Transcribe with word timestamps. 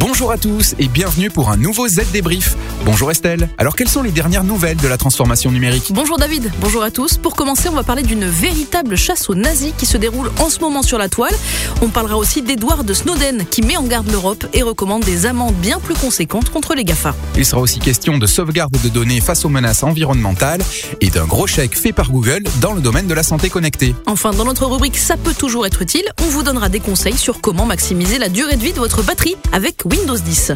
Bonjour 0.00 0.30
à 0.30 0.38
tous 0.38 0.76
et 0.78 0.86
bienvenue 0.86 1.28
pour 1.28 1.50
un 1.50 1.56
nouveau 1.56 1.88
Z 1.88 2.12
débrief. 2.12 2.56
Bonjour 2.84 3.10
Estelle. 3.10 3.48
Alors 3.58 3.74
quelles 3.74 3.88
sont 3.88 4.02
les 4.02 4.12
dernières 4.12 4.44
nouvelles 4.44 4.76
de 4.76 4.86
la 4.86 4.96
transformation 4.96 5.50
numérique 5.50 5.90
Bonjour 5.90 6.18
David, 6.18 6.52
bonjour 6.60 6.84
à 6.84 6.92
tous. 6.92 7.16
Pour 7.16 7.34
commencer, 7.34 7.68
on 7.68 7.74
va 7.74 7.82
parler 7.82 8.04
d'une 8.04 8.24
véritable 8.24 8.96
chasse 8.96 9.28
aux 9.28 9.34
nazis 9.34 9.72
qui 9.76 9.86
se 9.86 9.96
déroule 9.96 10.30
en 10.38 10.50
ce 10.50 10.60
moment 10.60 10.82
sur 10.82 10.98
la 10.98 11.08
toile. 11.08 11.34
On 11.82 11.88
parlera 11.88 12.16
aussi 12.16 12.42
d'Edward 12.42 12.92
Snowden 12.92 13.44
qui 13.50 13.62
met 13.62 13.76
en 13.76 13.82
garde 13.82 14.08
l'Europe 14.08 14.46
et 14.52 14.62
recommande 14.62 15.02
des 15.02 15.26
amendes 15.26 15.56
bien 15.56 15.80
plus 15.80 15.94
conséquentes 15.94 16.50
contre 16.50 16.74
les 16.74 16.84
GAFA. 16.84 17.16
Il 17.36 17.44
sera 17.44 17.60
aussi 17.60 17.80
question 17.80 18.18
de 18.18 18.26
sauvegarde 18.26 18.76
de 18.80 18.88
données 18.88 19.20
face 19.20 19.44
aux 19.44 19.48
menaces 19.48 19.82
environnementales 19.82 20.62
et 21.00 21.10
d'un 21.10 21.26
gros 21.26 21.48
chèque 21.48 21.76
fait 21.76 21.92
par 21.92 22.12
Google 22.12 22.44
dans 22.60 22.72
le 22.72 22.80
domaine 22.80 23.08
de 23.08 23.14
la 23.14 23.24
santé 23.24 23.50
connectée. 23.50 23.96
Enfin, 24.06 24.30
dans 24.30 24.44
notre 24.44 24.66
rubrique 24.66 24.96
Ça 24.96 25.16
peut 25.16 25.34
toujours 25.34 25.66
être 25.66 25.82
utile, 25.82 26.04
on 26.22 26.26
vous 26.26 26.44
donnera 26.44 26.68
des 26.68 26.80
conseils 26.80 27.18
sur 27.18 27.40
comment 27.40 27.66
maximiser 27.66 28.18
la 28.18 28.28
durée 28.28 28.56
de 28.56 28.62
vie 28.62 28.72
de 28.72 28.78
votre 28.78 29.02
batterie 29.02 29.34
avec 29.52 29.87
Windows 29.90 30.18
10. 30.18 30.52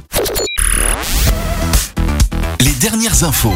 Les 2.60 2.72
dernières 2.72 3.24
infos. 3.24 3.54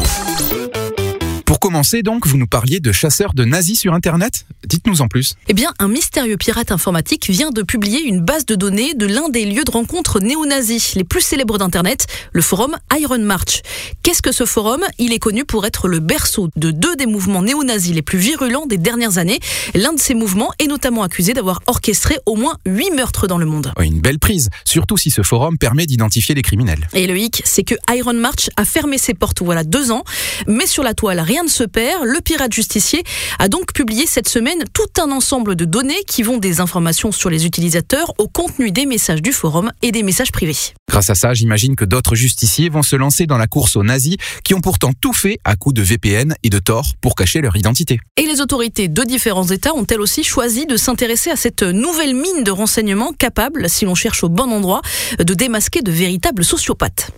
Pour 1.47 1.61
commencer 1.61 2.03
donc, 2.03 2.27
vous 2.27 2.35
nous 2.37 2.45
parliez 2.45 2.81
de 2.81 2.91
chasseurs 2.91 3.33
de 3.33 3.45
nazis 3.45 3.79
sur 3.79 3.93
Internet 3.93 4.45
Dites-nous 4.67 5.01
en 5.01 5.07
plus. 5.07 5.35
Eh 5.47 5.53
bien, 5.53 5.71
un 5.79 5.87
mystérieux 5.87 6.35
pirate 6.35 6.73
informatique 6.73 7.29
vient 7.29 7.51
de 7.51 7.61
publier 7.61 8.01
une 8.01 8.19
base 8.19 8.45
de 8.45 8.55
données 8.55 8.95
de 8.95 9.05
l'un 9.05 9.29
des 9.29 9.45
lieux 9.45 9.63
de 9.63 9.71
rencontre 9.71 10.19
néo-nazis 10.19 10.95
les 10.95 11.05
plus 11.05 11.21
célèbres 11.21 11.57
d'Internet, 11.57 12.05
le 12.33 12.41
forum 12.41 12.75
Iron 12.99 13.19
March. 13.19 13.61
Qu'est-ce 14.03 14.21
que 14.21 14.33
ce 14.33 14.45
forum? 14.45 14.81
Il 14.97 15.13
est 15.13 15.19
connu 15.19 15.45
pour 15.45 15.65
être 15.65 15.87
le 15.87 15.99
berceau 15.99 16.49
de 16.57 16.71
deux 16.71 16.97
des 16.97 17.05
mouvements 17.05 17.43
néo-nazis 17.43 17.95
les 17.95 18.01
plus 18.01 18.19
virulents 18.19 18.65
des 18.65 18.77
dernières 18.77 19.19
années. 19.19 19.39
L'un 19.73 19.93
de 19.93 19.99
ces 19.99 20.15
mouvements 20.15 20.51
est 20.59 20.67
notamment 20.67 21.03
accusé 21.03 21.33
d'avoir 21.33 21.61
orchestré 21.67 22.17
au 22.25 22.35
moins 22.35 22.57
huit 22.65 22.91
meurtres 22.91 23.27
dans 23.27 23.37
le 23.37 23.45
monde. 23.45 23.71
Une 23.79 24.01
belle 24.01 24.19
prise, 24.19 24.49
surtout 24.65 24.97
si 24.97 25.11
ce 25.11 25.21
forum 25.21 25.57
permet 25.57 25.85
d'identifier 25.85 26.35
les 26.35 26.41
criminels. 26.41 26.89
Et 26.93 27.07
le 27.07 27.17
hic, 27.17 27.41
c'est 27.45 27.63
que 27.63 27.75
Iron 27.95 28.15
March 28.15 28.49
a 28.57 28.65
fermé 28.65 28.97
ses 28.97 29.13
portes 29.13 29.41
voilà 29.41 29.63
deux 29.63 29.91
ans, 29.91 30.03
mais 30.45 30.65
sur 30.65 30.83
la 30.83 30.93
toile, 30.93 31.21
rien 31.21 31.36
ne 31.43 31.49
se 31.49 31.63
perd. 31.63 32.03
Le 32.03 32.21
pirate 32.21 32.53
justicier 32.53 33.03
a 33.39 33.49
donc 33.49 33.73
publié 33.73 34.05
cette 34.05 34.29
semaine 34.29 34.63
tout 34.73 35.01
un 35.01 35.11
ensemble 35.11 35.55
de 35.55 35.65
données 35.65 36.03
qui 36.07 36.23
vont 36.23 36.37
des 36.37 36.59
informations 36.59 37.11
sur 37.11 37.29
les 37.29 37.45
utilisateurs 37.45 38.13
au 38.17 38.27
contenu 38.27 38.71
des 38.71 38.85
messages 38.85 39.21
du 39.21 39.31
forum 39.31 39.71
et 39.81 39.91
des 39.91 40.03
messages 40.03 40.31
privés. 40.31 40.55
Grâce 40.89 41.09
à 41.09 41.15
ça, 41.15 41.33
j'imagine 41.33 41.75
que 41.75 41.85
d'autres 41.85 42.15
justiciers 42.15 42.69
vont 42.69 42.83
se 42.83 42.95
lancer 42.95 43.25
dans 43.25 43.37
la 43.37 43.47
course 43.47 43.75
aux 43.75 43.83
nazis 43.83 44.15
qui 44.43 44.53
ont 44.53 44.61
pourtant 44.61 44.91
tout 44.99 45.13
fait 45.13 45.39
à 45.43 45.55
coup 45.55 45.73
de 45.73 45.81
VPN 45.81 46.35
et 46.43 46.49
de 46.49 46.59
Tor 46.59 46.93
pour 47.01 47.15
cacher 47.15 47.41
leur 47.41 47.55
identité. 47.55 47.99
Et 48.17 48.25
les 48.25 48.41
autorités 48.41 48.87
de 48.87 49.03
différents 49.03 49.47
États 49.47 49.73
ont 49.73 49.85
elles 49.85 50.01
aussi 50.01 50.23
choisi 50.23 50.65
de 50.65 50.77
s'intéresser 50.77 51.29
à 51.29 51.35
cette 51.35 51.63
nouvelle 51.63 52.15
mine 52.15 52.43
de 52.43 52.51
renseignements 52.51 53.13
capable, 53.13 53.69
si 53.69 53.85
l'on 53.85 53.95
cherche 53.95 54.23
au 54.23 54.29
bon 54.29 54.51
endroit, 54.51 54.81
de 55.19 55.33
démasquer 55.33 55.81
de 55.81 55.91
véritables 55.91 56.45
sociopathes. 56.45 57.11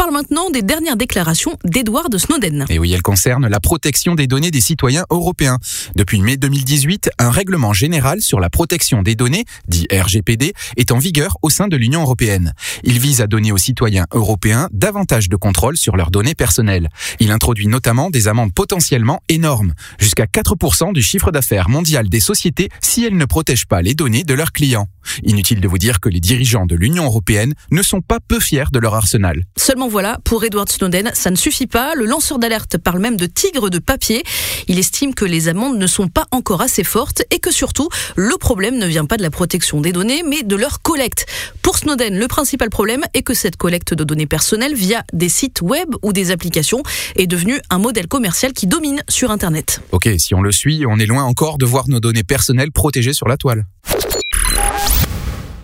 Parle 0.00 0.14
maintenant 0.14 0.48
des 0.48 0.62
dernières 0.62 0.96
déclarations 0.96 1.58
d'Edward 1.62 2.16
Snowden. 2.16 2.64
Et 2.70 2.78
oui, 2.78 2.90
elles 2.94 3.02
concernent 3.02 3.46
la 3.46 3.60
protection 3.60 4.14
des 4.14 4.26
données 4.26 4.50
des 4.50 4.62
citoyens 4.62 5.04
européens. 5.10 5.58
Depuis 5.94 6.22
mai 6.22 6.38
2018, 6.38 7.10
un 7.18 7.30
règlement 7.30 7.74
général 7.74 8.22
sur 8.22 8.40
la 8.40 8.48
protection 8.48 9.02
des 9.02 9.14
données, 9.14 9.44
dit 9.68 9.86
RGPD, 9.92 10.54
est 10.78 10.90
en 10.90 10.96
vigueur 10.96 11.36
au 11.42 11.50
sein 11.50 11.68
de 11.68 11.76
l'Union 11.76 12.00
européenne. 12.00 12.54
Il 12.82 12.98
vise 12.98 13.20
à 13.20 13.26
donner 13.26 13.52
aux 13.52 13.58
citoyens 13.58 14.06
européens 14.14 14.70
davantage 14.72 15.28
de 15.28 15.36
contrôle 15.36 15.76
sur 15.76 15.98
leurs 15.98 16.10
données 16.10 16.34
personnelles. 16.34 16.88
Il 17.18 17.30
introduit 17.30 17.66
notamment 17.66 18.08
des 18.08 18.26
amendes 18.26 18.54
potentiellement 18.54 19.20
énormes, 19.28 19.74
jusqu'à 19.98 20.24
4% 20.24 20.94
du 20.94 21.02
chiffre 21.02 21.30
d'affaires 21.30 21.68
mondial 21.68 22.08
des 22.08 22.20
sociétés 22.20 22.70
si 22.80 23.04
elles 23.04 23.18
ne 23.18 23.26
protègent 23.26 23.66
pas 23.66 23.82
les 23.82 23.92
données 23.92 24.24
de 24.24 24.32
leurs 24.32 24.52
clients. 24.52 24.88
Inutile 25.22 25.60
de 25.60 25.68
vous 25.68 25.78
dire 25.78 26.00
que 26.00 26.08
les 26.08 26.20
dirigeants 26.20 26.66
de 26.66 26.76
l'Union 26.76 27.04
européenne 27.04 27.54
ne 27.70 27.82
sont 27.82 28.00
pas 28.00 28.18
peu 28.20 28.40
fiers 28.40 28.70
de 28.72 28.78
leur 28.78 28.94
arsenal. 28.94 29.44
Seulement 29.56 29.88
voilà, 29.88 30.18
pour 30.24 30.44
Edward 30.44 30.68
Snowden, 30.68 31.10
ça 31.14 31.30
ne 31.30 31.36
suffit 31.36 31.66
pas. 31.66 31.94
Le 31.94 32.04
lanceur 32.04 32.38
d'alerte 32.38 32.78
parle 32.78 33.00
même 33.00 33.16
de 33.16 33.26
tigre 33.26 33.70
de 33.70 33.78
papier. 33.78 34.22
Il 34.68 34.78
estime 34.78 35.14
que 35.14 35.24
les 35.24 35.48
amendes 35.48 35.78
ne 35.78 35.86
sont 35.86 36.08
pas 36.08 36.26
encore 36.30 36.60
assez 36.60 36.84
fortes 36.84 37.22
et 37.30 37.38
que 37.38 37.50
surtout, 37.50 37.88
le 38.16 38.36
problème 38.36 38.78
ne 38.78 38.86
vient 38.86 39.06
pas 39.06 39.16
de 39.16 39.22
la 39.22 39.30
protection 39.30 39.80
des 39.80 39.92
données, 39.92 40.22
mais 40.26 40.42
de 40.42 40.56
leur 40.56 40.82
collecte. 40.82 41.26
Pour 41.62 41.78
Snowden, 41.78 42.18
le 42.18 42.28
principal 42.28 42.70
problème 42.70 43.04
est 43.14 43.22
que 43.22 43.34
cette 43.34 43.56
collecte 43.56 43.94
de 43.94 44.04
données 44.04 44.26
personnelles 44.26 44.74
via 44.74 45.04
des 45.12 45.28
sites 45.28 45.60
web 45.62 45.94
ou 46.02 46.12
des 46.12 46.30
applications 46.30 46.82
est 47.16 47.26
devenue 47.26 47.60
un 47.70 47.78
modèle 47.78 48.08
commercial 48.08 48.52
qui 48.52 48.66
domine 48.66 49.02
sur 49.08 49.30
Internet. 49.30 49.80
Ok, 49.92 50.08
si 50.18 50.34
on 50.34 50.42
le 50.42 50.52
suit, 50.52 50.84
on 50.86 50.98
est 50.98 51.06
loin 51.06 51.24
encore 51.24 51.58
de 51.58 51.66
voir 51.66 51.88
nos 51.88 52.00
données 52.00 52.24
personnelles 52.24 52.72
protégées 52.72 53.14
sur 53.14 53.28
la 53.28 53.36
toile. 53.36 53.64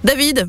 David, 0.06 0.48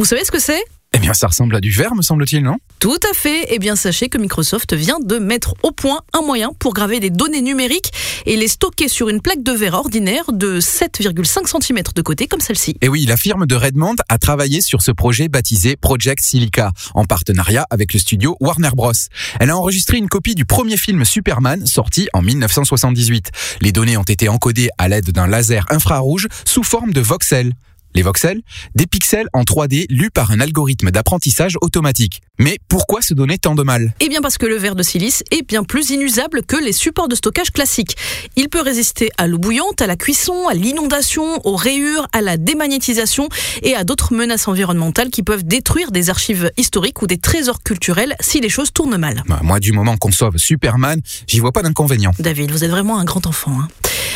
vous 0.00 0.04
savez 0.04 0.24
ce 0.24 0.32
que 0.32 0.40
c'est? 0.40 0.64
Eh 0.92 0.98
bien, 0.98 1.14
ça 1.14 1.28
ressemble 1.28 1.54
à 1.54 1.60
du 1.60 1.70
verre, 1.70 1.94
me 1.94 2.02
semble-t-il, 2.02 2.42
non? 2.42 2.56
Tout 2.80 2.98
à 3.08 3.14
fait. 3.14 3.46
Eh 3.50 3.60
bien, 3.60 3.76
sachez 3.76 4.08
que 4.08 4.18
Microsoft 4.18 4.74
vient 4.74 4.98
de 4.98 5.20
mettre 5.20 5.54
au 5.62 5.70
point 5.70 6.00
un 6.12 6.22
moyen 6.22 6.50
pour 6.58 6.74
graver 6.74 6.98
des 6.98 7.10
données 7.10 7.40
numériques 7.40 7.92
et 8.26 8.36
les 8.36 8.48
stocker 8.48 8.88
sur 8.88 9.08
une 9.08 9.20
plaque 9.20 9.44
de 9.44 9.52
verre 9.52 9.74
ordinaire 9.74 10.32
de 10.32 10.60
7,5 10.60 11.62
cm 11.62 11.82
de 11.94 12.02
côté, 12.02 12.26
comme 12.26 12.40
celle-ci. 12.40 12.74
Et 12.80 12.88
oui, 12.88 13.06
la 13.06 13.16
firme 13.16 13.46
de 13.46 13.54
Redmond 13.54 13.94
a 14.08 14.18
travaillé 14.18 14.60
sur 14.60 14.82
ce 14.82 14.90
projet 14.90 15.28
baptisé 15.28 15.76
Project 15.76 16.24
Silica, 16.24 16.72
en 16.96 17.04
partenariat 17.04 17.68
avec 17.70 17.94
le 17.94 18.00
studio 18.00 18.36
Warner 18.40 18.70
Bros. 18.74 18.90
Elle 19.38 19.50
a 19.50 19.56
enregistré 19.56 19.98
une 19.98 20.08
copie 20.08 20.34
du 20.34 20.46
premier 20.46 20.76
film 20.76 21.04
Superman, 21.04 21.64
sorti 21.64 22.08
en 22.12 22.22
1978. 22.22 23.30
Les 23.60 23.70
données 23.70 23.96
ont 23.96 24.02
été 24.02 24.28
encodées 24.28 24.70
à 24.78 24.88
l'aide 24.88 25.12
d'un 25.12 25.28
laser 25.28 25.64
infrarouge 25.70 26.26
sous 26.44 26.64
forme 26.64 26.92
de 26.92 27.00
voxels. 27.00 27.52
Les 27.94 28.02
voxels 28.02 28.40
Des 28.74 28.86
pixels 28.86 29.26
en 29.32 29.42
3D 29.42 29.86
lus 29.90 30.10
par 30.10 30.30
un 30.30 30.40
algorithme 30.40 30.90
d'apprentissage 30.90 31.56
automatique. 31.60 32.20
Mais 32.38 32.58
pourquoi 32.68 33.02
se 33.02 33.14
donner 33.14 33.38
tant 33.38 33.54
de 33.54 33.62
mal? 33.62 33.94
Eh 34.00 34.08
bien 34.08 34.20
parce 34.22 34.38
que 34.38 34.46
le 34.46 34.56
verre 34.56 34.74
de 34.74 34.82
silice 34.82 35.22
est 35.30 35.46
bien 35.46 35.64
plus 35.64 35.90
inusable 35.90 36.42
que 36.42 36.56
les 36.56 36.72
supports 36.72 37.08
de 37.08 37.14
stockage 37.14 37.50
classiques. 37.50 37.96
Il 38.36 38.48
peut 38.48 38.60
résister 38.60 39.10
à 39.18 39.26
l'eau 39.26 39.38
bouillante, 39.38 39.82
à 39.82 39.86
la 39.86 39.96
cuisson, 39.96 40.48
à 40.48 40.54
l'inondation, 40.54 41.40
aux 41.44 41.56
rayures, 41.56 42.06
à 42.12 42.20
la 42.20 42.36
démagnétisation 42.36 43.28
et 43.62 43.74
à 43.74 43.84
d'autres 43.84 44.14
menaces 44.14 44.48
environnementales 44.48 45.10
qui 45.10 45.22
peuvent 45.22 45.44
détruire 45.44 45.90
des 45.90 46.10
archives 46.10 46.50
historiques 46.56 47.02
ou 47.02 47.06
des 47.06 47.18
trésors 47.18 47.62
culturels 47.62 48.14
si 48.20 48.40
les 48.40 48.48
choses 48.48 48.72
tournent 48.72 48.96
mal. 48.96 49.22
Bah, 49.26 49.40
moi, 49.42 49.60
du 49.60 49.72
moment 49.72 49.96
qu'on 49.96 50.12
sauve 50.12 50.36
Superman, 50.36 51.00
j'y 51.26 51.40
vois 51.40 51.52
pas 51.52 51.62
d'inconvénient. 51.62 52.12
David, 52.18 52.50
vous 52.52 52.64
êtes 52.64 52.70
vraiment 52.70 52.98
un 52.98 53.04
grand 53.04 53.26
enfant. 53.26 53.52
Hein. 53.52 53.68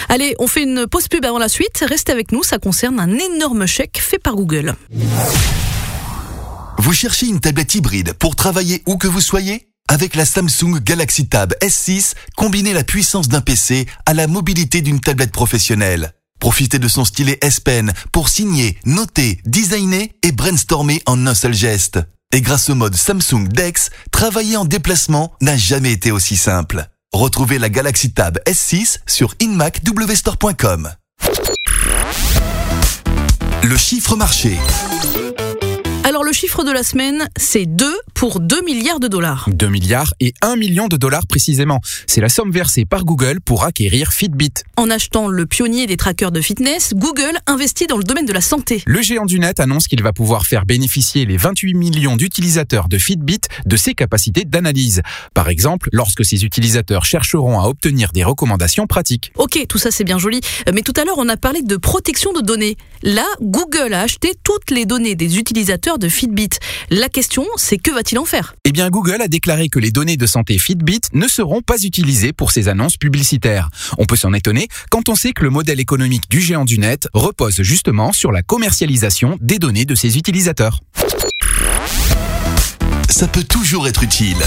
Allez, 0.09 0.35
on 0.39 0.47
fait 0.47 0.63
une 0.63 0.87
pause 0.87 1.09
pub 1.09 1.25
avant 1.25 1.39
la 1.39 1.49
suite. 1.49 1.85
Restez 1.87 2.13
avec 2.13 2.33
nous, 2.33 2.43
ça 2.43 2.59
concerne 2.59 3.01
un 3.01 3.11
énorme 3.19 3.64
fait 3.67 4.19
par 4.19 4.35
Google. 4.35 4.75
Vous 6.79 6.93
cherchez 6.93 7.27
une 7.27 7.41
tablette 7.41 7.75
hybride 7.75 8.13
pour 8.15 8.37
travailler 8.37 8.83
où 8.87 8.97
que 8.97 9.07
vous 9.07 9.21
soyez? 9.21 9.69
Avec 9.89 10.15
la 10.15 10.25
Samsung 10.25 10.81
Galaxy 10.83 11.29
Tab 11.29 11.55
S6, 11.61 12.15
combinez 12.37 12.73
la 12.73 12.85
puissance 12.85 13.29
d'un 13.29 13.41
PC 13.41 13.87
à 14.07 14.15
la 14.15 14.27
mobilité 14.27 14.81
d'une 14.81 15.01
tablette 15.01 15.33
professionnelle. 15.33 16.13
Profitez 16.41 16.79
de 16.79 16.89
son 16.89 17.05
stylet 17.05 17.39
S 17.43 17.61
Pen 17.61 17.93
pour 18.13 18.29
signer, 18.29 18.79
noter, 18.85 19.41
designer 19.45 20.11
et 20.23 20.33
brainstormer 20.33 21.03
en 21.07 21.27
un 21.27 21.35
seul 21.35 21.55
geste. 21.55 22.01
Et 22.33 22.41
grâce 22.41 22.69
au 22.71 22.75
mode 22.75 22.97
Samsung 22.97 23.47
Dex, 23.49 23.91
travailler 24.11 24.57
en 24.57 24.65
déplacement 24.65 25.33
n'a 25.41 25.57
jamais 25.57 25.93
été 25.93 26.11
aussi 26.11 26.37
simple. 26.37 26.87
Retrouvez 27.13 27.59
la 27.59 27.69
Galaxy 27.69 28.13
Tab 28.13 28.39
S6 28.47 28.99
sur 29.07 29.35
inmacwstore.com. 29.39 30.91
Le 33.65 33.79
chiffre 33.79 34.15
marché. 34.15 34.59
Alors 36.07 36.23
le 36.23 36.35
chiffre 36.35 36.65
de 36.65 36.71
la 36.71 36.83
semaine, 36.83 37.27
c'est 37.35 37.65
2 37.65 37.91
pour 38.13 38.39
2 38.39 38.63
milliards 38.63 39.01
de 39.01 39.09
dollars. 39.09 39.49
2 39.51 39.69
milliards 39.69 40.13
et 40.21 40.35
1 40.43 40.57
million 40.57 40.87
de 40.87 40.99
dollars 40.99 41.27
précisément. 41.27 41.81
C'est 42.07 42.21
la 42.21 42.29
somme 42.29 42.51
versée 42.51 42.85
par 42.85 43.07
Google 43.07 43.41
pour 43.41 43.65
acquérir 43.65 44.13
Fitbit. 44.13 44.53
En 44.77 44.91
achetant 44.91 45.29
le 45.29 45.47
pionnier 45.47 45.87
des 45.87 45.97
trackers 45.97 46.31
de 46.31 46.43
fitness, 46.43 46.93
Google 46.95 47.39
investit 47.47 47.87
dans 47.87 47.97
le 47.97 48.05
domaine 48.05 48.27
de 48.27 48.35
la 48.35 48.43
santé. 48.43 48.83
Le 48.85 49.01
géant 49.01 49.25
du 49.25 49.41
net 49.41 49.61
annonce 49.61 49.87
qu'il 49.87 50.03
va 50.03 50.13
pouvoir 50.13 50.45
faire 50.45 50.67
bénéficier 50.67 51.25
les 51.25 51.39
28 51.39 51.73
millions 51.73 52.17
d'utilisateurs 52.17 52.89
de 52.91 52.99
Fitbit 52.99 53.41
de 53.65 53.77
ses 53.79 53.95
capacités 53.95 54.45
d'analyse. 54.45 55.01
Par 55.33 55.49
exemple, 55.49 55.89
lorsque 55.91 56.23
ces 56.23 56.45
utilisateurs 56.45 57.07
chercheront 57.07 57.61
à 57.61 57.65
obtenir 57.65 58.13
des 58.13 58.25
recommandations 58.25 58.87
pratiques. 58.87 59.33
Ok, 59.39 59.59
tout 59.71 59.79
ça 59.79 59.91
c'est 59.91 60.05
bien 60.05 60.19
joli, 60.19 60.43
mais 60.75 60.83
tout 60.83 60.93
à 61.01 61.07
l'heure 61.07 61.17
on 61.17 61.31
a 61.31 61.39
parlé 61.39 61.63
de 61.63 61.77
protection 61.79 62.35
de 62.35 62.43
données. 62.43 62.77
Là, 63.03 63.27
Google 63.41 63.95
a 63.95 64.03
acheté 64.03 64.35
toutes 64.45 64.71
les 64.71 64.85
données 64.85 65.15
des 65.15 65.39
utilisateurs 65.39 65.94
de 65.99 66.09
Fitbit. 66.09 66.51
La 66.91 67.09
question, 67.09 67.45
c'est 67.57 67.79
que 67.79 67.91
va-t-il 67.91 68.19
en 68.19 68.25
faire? 68.25 68.55
Eh 68.65 68.73
bien, 68.73 68.91
Google 68.91 69.21
a 69.23 69.29
déclaré 69.29 69.69
que 69.69 69.79
les 69.79 69.91
données 69.91 70.17
de 70.17 70.27
santé 70.27 70.59
Fitbit 70.59 71.01
ne 71.13 71.29
seront 71.29 71.63
pas 71.63 71.83
utilisées 71.83 72.33
pour 72.33 72.51
ses 72.51 72.69
annonces 72.69 72.97
publicitaires. 72.97 73.71
On 73.99 74.05
peut 74.05 74.17
s'en 74.17 74.33
étonner 74.33 74.69
quand 74.91 75.09
on 75.09 75.15
sait 75.15 75.33
que 75.33 75.43
le 75.43 75.51
modèle 75.51 75.81
économique 75.81 76.29
du 76.31 76.41
géant 76.41 76.65
du 76.65 76.79
net 76.79 77.09
repose 77.13 77.63
justement 77.63 78.13
sur 78.13 78.33
la 78.33 78.43
commercialisation 78.43 79.39
des 79.41 79.59
données 79.59 79.85
de 79.85 79.95
ses 79.95 80.19
utilisateurs. 80.19 80.81
Ça 83.09 83.29
peut 83.29 83.45
toujours 83.45 83.87
être 83.87 84.03
utile. 84.03 84.39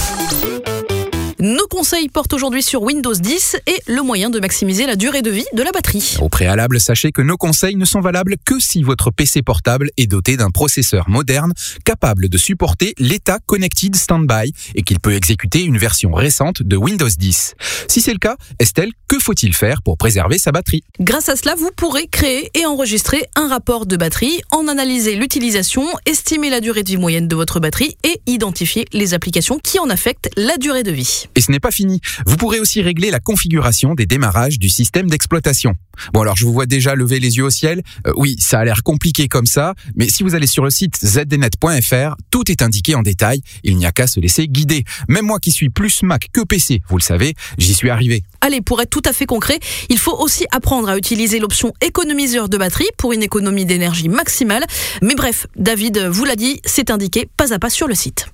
Nos 1.39 1.67
conseils 1.67 2.09
portent 2.09 2.33
aujourd'hui 2.33 2.63
sur 2.63 2.81
Windows 2.81 3.13
10 3.13 3.57
et 3.67 3.79
le 3.87 4.01
moyen 4.01 4.31
de 4.31 4.39
maximiser 4.39 4.87
la 4.87 4.95
durée 4.95 5.21
de 5.21 5.29
vie 5.29 5.45
de 5.53 5.61
la 5.61 5.71
batterie. 5.71 6.17
Au 6.19 6.29
préalable, 6.29 6.79
sachez 6.79 7.11
que 7.11 7.21
nos 7.21 7.37
conseils 7.37 7.75
ne 7.75 7.85
sont 7.85 8.01
valables 8.01 8.37
que 8.43 8.59
si 8.59 8.81
votre 8.81 9.11
PC 9.11 9.43
portable 9.43 9.91
est 9.97 10.07
doté 10.07 10.35
d'un 10.35 10.49
processeur 10.49 11.07
moderne 11.07 11.53
capable 11.85 12.27
de 12.27 12.37
supporter 12.39 12.95
l'état 12.97 13.37
Connected 13.45 13.95
Standby 13.95 14.51
et 14.73 14.81
qu'il 14.81 14.99
peut 14.99 15.13
exécuter 15.13 15.61
une 15.61 15.77
version 15.77 16.11
récente 16.11 16.63
de 16.63 16.75
Windows 16.75 17.07
10. 17.07 17.53
Si 17.87 18.01
c'est 18.01 18.13
le 18.13 18.19
cas, 18.19 18.35
Estelle, 18.57 18.91
que 19.07 19.19
faut-il 19.19 19.53
faire 19.53 19.81
pour 19.81 19.97
préserver 19.97 20.37
sa 20.37 20.51
batterie? 20.51 20.83
Grâce 20.99 21.29
à 21.29 21.35
cela, 21.35 21.55
vous 21.55 21.69
pourrez 21.75 22.07
créer 22.07 22.51
et 22.53 22.65
enregistrer 22.65 23.25
un 23.35 23.47
rapport 23.47 23.85
de 23.85 23.95
batterie, 23.95 24.41
en 24.51 24.67
analyser 24.67 25.15
l'utilisation, 25.15 25.85
estimer 26.05 26.49
la 26.49 26.59
durée 26.59 26.83
de 26.83 26.89
vie 26.89 26.97
moyenne 26.97 27.27
de 27.27 27.35
votre 27.35 27.59
batterie 27.59 27.95
et 28.03 28.19
identifier 28.27 28.85
les 28.93 29.13
applications 29.13 29.59
qui 29.59 29.79
en 29.79 29.89
affectent 29.89 30.29
la 30.35 30.57
durée 30.57 30.83
de 30.83 30.91
vie. 30.91 31.25
Et 31.35 31.41
ce 31.41 31.51
n'est 31.51 31.59
pas 31.59 31.71
fini. 31.71 32.01
Vous 32.25 32.37
pourrez 32.37 32.59
aussi 32.59 32.81
régler 32.81 33.11
la 33.11 33.19
configuration 33.19 33.95
des 33.95 34.05
démarrages 34.05 34.59
du 34.59 34.69
système 34.69 35.09
d'exploitation. 35.09 35.73
Bon 36.13 36.21
alors 36.21 36.35
je 36.35 36.45
vous 36.45 36.53
vois 36.53 36.65
déjà 36.65 36.95
lever 36.95 37.19
les 37.19 37.37
yeux 37.37 37.45
au 37.45 37.49
ciel. 37.49 37.81
Euh, 38.05 38.13
oui, 38.17 38.35
ça 38.39 38.59
a 38.59 38.65
l'air 38.65 38.83
compliqué 38.83 39.27
comme 39.27 39.45
ça, 39.45 39.73
mais 39.95 40.09
si 40.09 40.23
vous 40.23 40.35
allez 40.35 40.47
sur 40.47 40.63
le 40.63 40.69
site 40.69 40.97
zdnet.fr, 41.03 42.15
tout 42.29 42.51
est 42.51 42.61
indiqué 42.61 42.95
en 42.95 43.01
détail. 43.01 43.41
Il 43.63 43.77
n'y 43.77 43.85
a 43.85 43.91
qu'à 43.91 44.07
se 44.07 44.19
laisser 44.19 44.47
guider. 44.47 44.83
Même 45.07 45.25
moi 45.25 45.39
qui 45.39 45.51
suis 45.51 45.69
plus 45.69 46.03
Mac 46.03 46.27
que 46.31 46.41
PC, 46.41 46.81
vous 46.89 46.97
le 46.97 47.03
savez, 47.03 47.33
j'y 47.57 47.73
suis 47.73 47.89
arrivé. 47.89 48.23
Allez, 48.47 48.61
pour 48.61 48.81
être 48.81 48.89
tout 48.89 49.01
à 49.03 49.11
fait 49.11 49.25
concret, 49.25 49.59
il 49.89 49.99
faut 49.99 50.15
aussi 50.17 50.45
apprendre 50.51 50.87
à 50.87 50.97
utiliser 50.97 51.37
l'option 51.37 51.73
économiseur 51.81 52.47
de 52.47 52.57
batterie 52.57 52.87
pour 52.97 53.11
une 53.11 53.21
économie 53.21 53.65
d'énergie 53.65 54.07
maximale. 54.07 54.63
Mais 55.01 55.15
bref, 55.15 55.47
David 55.57 56.07
vous 56.07 56.23
l'a 56.23 56.37
dit, 56.37 56.61
c'est 56.63 56.89
indiqué 56.89 57.27
pas 57.35 57.53
à 57.53 57.59
pas 57.59 57.69
sur 57.69 57.89
le 57.89 57.93
site. 57.93 58.27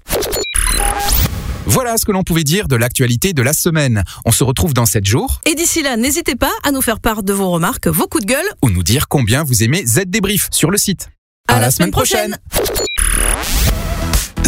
Voilà 1.65 1.97
ce 1.97 2.05
que 2.05 2.11
l'on 2.11 2.21
pouvait 2.21 2.43
dire 2.43 2.67
de 2.67 2.75
l'actualité 2.75 3.33
de 3.33 3.41
la 3.41 3.53
semaine. 3.53 4.03
On 4.23 4.31
se 4.31 4.43
retrouve 4.43 4.75
dans 4.75 4.85
7 4.85 5.03
jours. 5.03 5.41
Et 5.47 5.55
d'ici 5.55 5.81
là, 5.81 5.97
n'hésitez 5.97 6.35
pas 6.35 6.51
à 6.63 6.69
nous 6.69 6.83
faire 6.83 6.99
part 6.99 7.23
de 7.23 7.33
vos 7.33 7.49
remarques, 7.49 7.87
vos 7.87 8.05
coups 8.05 8.23
de 8.23 8.31
gueule. 8.31 8.45
Ou 8.61 8.69
nous 8.69 8.83
dire 8.83 9.07
combien 9.07 9.43
vous 9.43 9.63
aimez 9.63 9.83
Z 9.83 10.01
Débrief 10.05 10.47
sur 10.51 10.69
le 10.69 10.77
site. 10.77 11.09
À, 11.47 11.59
la, 11.59 11.71
semaine 11.71 11.89
prochaine. 11.89 12.37